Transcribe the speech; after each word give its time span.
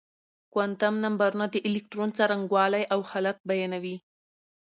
کوانتم 0.53 0.93
نمبرونه 1.05 1.45
د 1.53 1.55
الکترون 1.67 2.09
څرنګوالی 2.17 2.83
او 2.93 2.99
حالت 3.09 3.37
بيانوي. 3.49 3.97